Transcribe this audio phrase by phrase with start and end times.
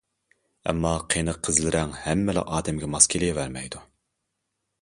[0.71, 3.87] ئەمما قېنىق قىزىل رەڭ ھەممىلا ئادەمگە ماس كېلىۋەرمەيدۇ.